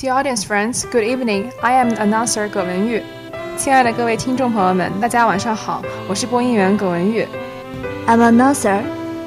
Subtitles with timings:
[0.00, 1.50] Dear audience friends, good evening.
[1.62, 3.02] I am announcer 葛文玉。
[3.56, 7.26] 亲爱的各位听众朋友们，大家晚上好，我是播音员葛文玉。
[8.06, 8.82] I'm announcer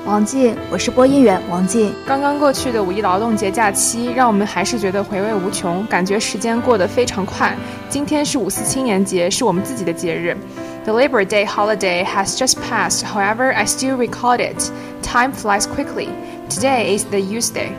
[0.05, 1.91] 王静，我是播音员王静。
[2.05, 7.57] 刚刚过去的五一劳动节假期，让我们还是觉得回味无穷，感觉时间过得非常快。
[7.89, 10.37] 今天是五四青年节，是我们自己的节日。
[10.85, 13.01] The Labor Day holiday has just passed.
[13.03, 14.71] However, I still recall it.
[15.01, 16.09] Time flies quickly.
[16.47, 17.71] Today is the Youth Day.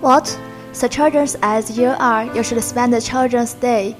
[0.00, 0.30] What?
[0.74, 3.94] The children's as you are, you should spend the Children's Day.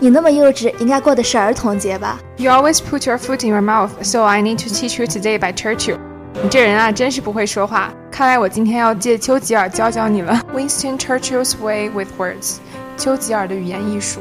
[0.00, 2.18] 你那么幼稚，应该过的是儿童节吧？
[2.36, 5.52] You always put your foot in your mouth, so I need to teach you today by
[5.52, 5.98] Churchill.
[6.42, 7.92] 你这人啊，真是不会说话。
[8.10, 10.38] 看来我今天要借丘吉尔教教你了。
[10.54, 12.56] Winston Churchill's way with words，
[12.98, 14.20] 丘吉尔的语言艺术。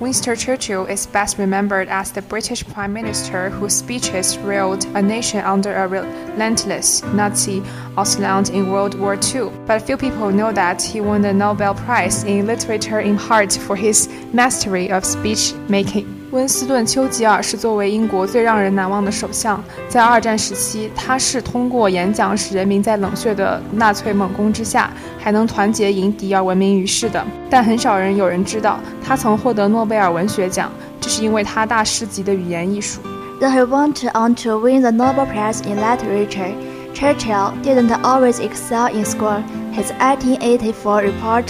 [0.00, 5.40] Winston Churchill is best remembered as the British Prime Minister whose speeches railed a nation
[5.40, 7.62] under a relentless Nazi
[7.98, 9.50] onslaught in World War II.
[9.66, 13.76] But few people know that he won the Nobel Prize in Literature in part for
[13.76, 16.19] his mastery of speech making.
[16.32, 19.62] 温斯顿·丘吉尔是作为英国最让人难忘的首相。
[19.88, 27.24] 在二战时期，他是通过演讲使人民在冷血的纳粹猛攻之下还能团结迎敌而闻名于世的。
[27.50, 30.70] 但很少人有人知道，他曾获得诺贝尔文学奖，
[31.00, 33.00] 这是因为他大师级的语言艺术。
[33.40, 36.52] Though he went on to win the Nobel Prize in Literature,
[36.94, 39.42] Churchill didn't always excel in school.
[39.72, 41.46] His 1884 report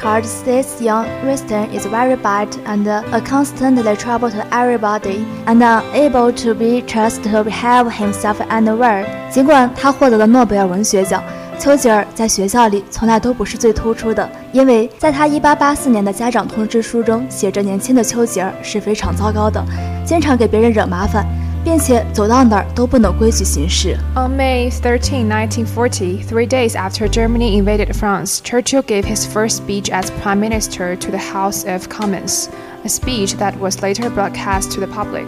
[0.00, 6.32] called this young Winston is very bad and a constantly trouble to everybody and unable
[6.32, 9.04] to be trusted to behave himself and well。
[9.30, 11.22] 尽管他获得了诺贝尔文学奖，
[11.58, 19.62] 丘吉尔在学校里从来都不是最突出的，因为在他1884年的家长通知书中写着，年轻的丘吉尔是非常糟糕的，
[20.04, 21.26] 经常给别人惹麻烦。
[21.63, 23.97] 并且走到哪儿都不能规矩行事。
[24.15, 30.11] On May 13, 1940, three days after Germany invaded France, Churchill gave his first speech as
[30.21, 32.49] Prime Minister to the House of Commons,
[32.83, 35.25] a speech that was later broadcast to the public.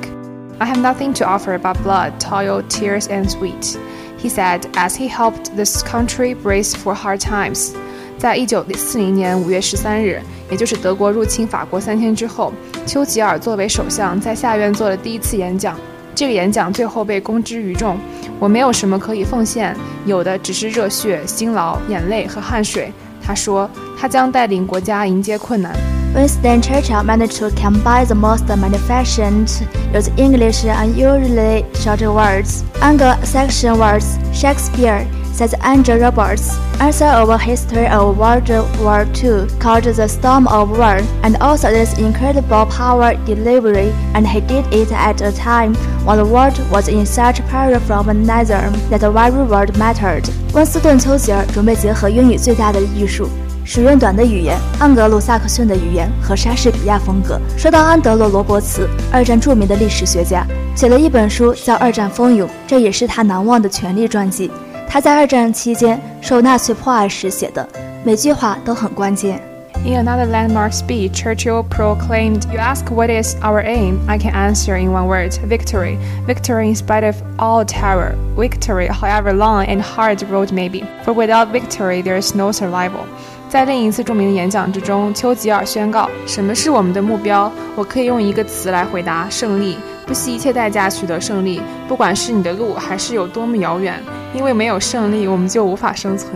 [0.59, 3.77] I have nothing to offer but blood, toil, tears, and sweat,
[4.17, 7.73] he said as he helped this country brace for hard times.
[8.19, 12.51] 在一九四零年五月十三日，也就是德国入侵法国三天之后，
[12.85, 15.75] 丘吉尔作为首相在下院做了第一次演讲。
[16.15, 17.97] 这个演讲最后被公之于众。
[18.39, 19.75] 我没有什么可以奉献，
[20.05, 22.91] 有的只是热血、辛劳、眼泪和汗水。
[23.21, 25.75] 他说，他将带领国家迎接困难。
[26.15, 29.61] Winston Churchill managed to combine the most magnificent
[29.93, 37.37] use English and usually short words, Anglo-Saxon words, Shakespeare says Andrew Roberts, author of a
[37.37, 38.49] history of World
[38.81, 44.41] War II, called The Storm of War, and also this incredible power delivery, and he
[44.41, 45.75] did it at a time
[46.05, 50.23] when the world was in such peril from another that every word mattered.
[50.53, 53.29] 温斯顿·丘吉尔准备结合英语最大的艺术。
[53.69, 57.37] 使用短的语言、盎格鲁撒克逊的语言和莎士比亚风格。
[57.57, 64.49] 说到安德罗·罗伯茨，二战着名的历史学家，写了一本书叫《二战风涌》，这也是他难忘的权力传记。
[64.91, 67.67] 他在二战期间受纳粹迫害时写的，
[68.03, 69.41] 每句话都很关键。
[69.85, 73.99] In another landmark speech, Churchill proclaimed, You ask what is our aim?
[74.07, 75.97] I can answer in one word victory.
[76.25, 78.15] Victory in spite of all terror.
[78.35, 80.83] Victory, however long and hard the road may be.
[81.05, 83.05] For without victory, there is no survival.
[83.49, 87.49] 在另一次着名的演讲之中，丘吉尔宣告：“什么是我们的目标？
[87.75, 89.77] 我可以用一个词来回答：胜利。
[90.05, 94.01] 不惜一切代价取得胜利，不管是你的路还是有多么遥远。”
[94.33, 96.31] 因为没有胜利，我们就无法生存。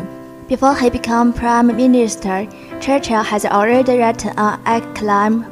[0.49, 2.47] Before he became prime minister,
[2.81, 5.43] Churchill has already written an acclaimed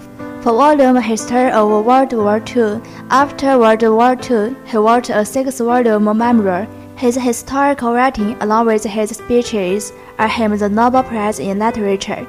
[0.41, 2.79] four-volume history of World War II.
[3.09, 6.67] After World War II, he wrote a six-volume memoir.
[6.97, 12.25] His historical writing, along with his speeches, earned him the Nobel Prize in Literature.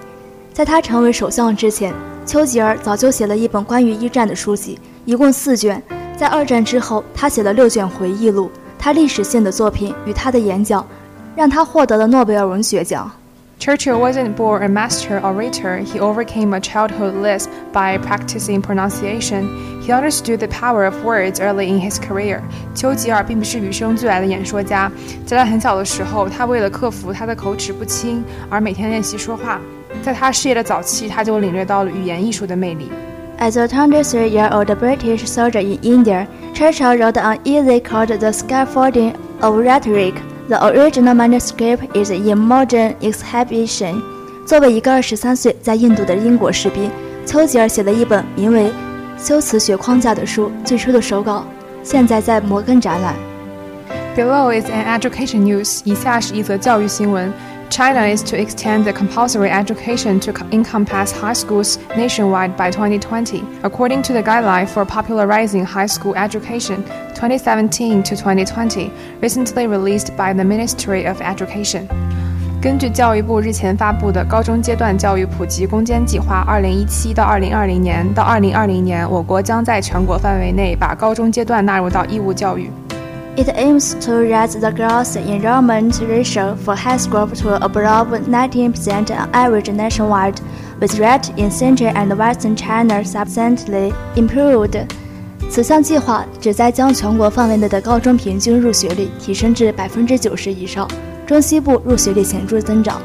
[0.52, 1.92] 在他成为首相之前，
[2.24, 5.81] 丘吉尔早就写了一本关于一战的书籍， 一共四卷。
[6.17, 8.51] 在二战之后，他写了六卷回忆录。
[8.77, 10.85] 他历史性的作品与他的演讲，
[11.35, 13.11] 让他获得了诺贝尔文学奖。
[13.57, 15.83] Churchill wasn't born a master orator.
[15.83, 19.47] He overcame a childhood lisp by practicing pronunciation.
[19.81, 22.41] He understood the power of words early in his career.
[22.75, 24.91] 丘吉尔并不是与生俱来的演说家，
[25.25, 29.59] 在他很小的时候，他为了克服他的口齿不清而每天练习说话。
[30.03, 32.91] 在他事业的早期，他就领略到了语言艺术的魅力。
[33.37, 40.15] As a 23-year-old British soldier in India, Churchill wrote an essay called The Scaffolding of Rhetoric.
[40.47, 44.01] The original manuscript is in modern exhibition.
[44.47, 46.89] 作为一个二十三岁在印度的英国士兵，
[47.25, 48.67] 丘吉尔写了一本名为
[49.17, 51.45] 《修辞学框架》的书，最初的手稿
[51.83, 53.15] 现在在摩根展览。
[54.15, 55.81] Below is an education news.
[55.83, 57.33] 以下是一则教育新闻。
[57.74, 64.12] China is to extend the compulsory education to encompass high schools nationwide by 2020, according to
[64.12, 66.82] the guideline for popularizing high school education
[67.14, 68.90] 2017 to 2020,
[69.20, 71.86] recently released by the Ministry of Education.
[72.60, 82.70] 根据教育部日前发布的高中阶段教育普及攻坚计划 （2017 到2020年），到2020年，我国将在全国范围内把高中阶段纳入到义务教育。
[83.36, 89.28] It aims to raise the gross enrollment ratio for high school to above 19% on
[89.32, 90.40] average nationwide,
[90.80, 94.86] with rate in Central and Western China substantially improved.
[95.48, 100.86] 此项计划旨在将全国范围内的高中平均入学率提升至百分之九十以上，
[101.26, 103.00] 中西部入学率显着增长。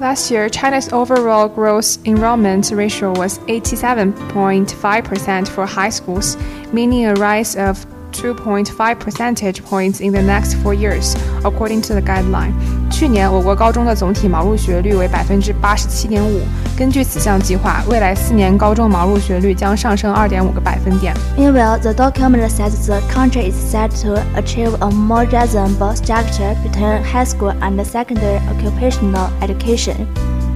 [0.00, 6.36] Last year, China's overall gross enrollment ratio was 87.5% for high schools,
[6.70, 7.78] meaning a rise of
[8.12, 12.52] 2.5 percentage points in the next four years, according to the guideline.
[12.90, 16.40] 去年我国高中的总体毛入学率为百分之八十七点五。
[16.78, 21.14] 根据此项计划，未来四年高中毛入学率将上升二点五个百分点。
[21.36, 27.26] Meanwhile, the document says the country is set to achieve a more reasonable structure between high
[27.26, 30.06] school and secondary occupational education.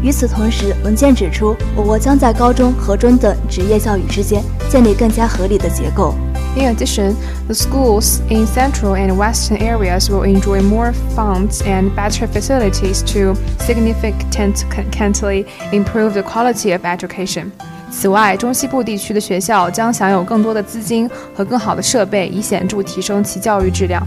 [0.02, 6.14] 与此同时，文件指出，我国将在高中和中等职业教育之间建立更加合理的结构。
[6.56, 7.14] In addition,
[7.46, 13.37] the schools in central and western areas will enjoy more funds and better facilities to
[13.58, 17.52] significantly improve the quality of education.
[17.90, 24.04] 此外，中西部地区的学校将享有更多的资金和更好的设备，以显着提升其教育质量。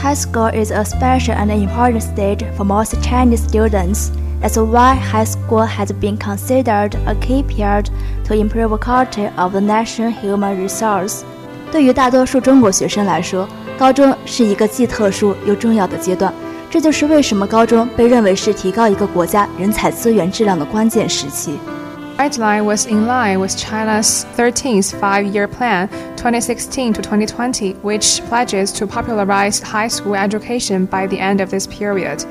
[0.00, 4.10] High school is a special and important stage for most Chinese students.
[4.40, 7.86] That's why high school has been considered a key period
[8.26, 11.24] to improve quality of the national human resource.
[11.71, 13.47] 对于大多数中国学生来说，
[13.77, 16.33] 高中是一个既特殊又重要的阶段。
[16.69, 21.57] 这就是为什么高中被认为是提高一个国家人才资源质量的关键时期。
[22.17, 29.59] Guideline was in line with China's 13th Five-Year Plan 2016 to 2020, which pledges to popularize
[29.61, 32.21] high school education by the end of this period.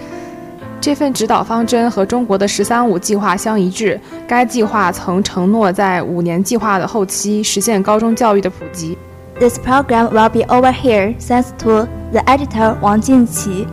[0.81, 3.99] 这份指导方针和中国的“十三五”计划相一致。
[4.27, 8.99] 该计划曾承诺在五年计划的后期实现高中教育的普及。
[9.39, 13.67] This program will be over here thanks to the editor Wang Jinqi,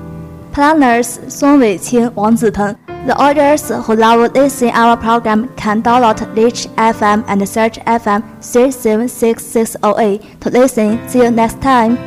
[0.51, 2.75] planners Song Weiqing, Wang Ziteng.
[3.05, 10.21] The audience who love listening our program can download Reach FM and search FM 376608
[10.39, 10.99] to listen.
[11.07, 11.97] See you next time.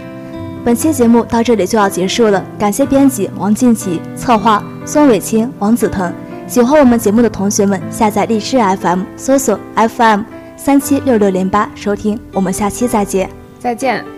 [0.64, 6.12] 本期节目到这里就要结束了，感谢编辑王静琪，策划孙伟清、王子腾。
[6.46, 10.22] 喜欢我们节目的同学们，下载荔枝 FM，搜索 FM
[10.56, 12.20] 三七六六零八收听。
[12.32, 13.45] 我们下期再见。
[13.58, 14.15] 再见。